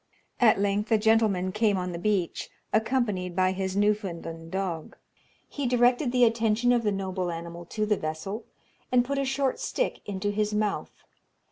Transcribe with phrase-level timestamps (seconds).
[0.39, 4.95] At length a gentleman came on the beach, accompanied by his Newfoundland dog.
[5.47, 8.45] He directed the attention of the noble animal to the vessel,
[8.91, 11.03] and put a short stick into his mouth.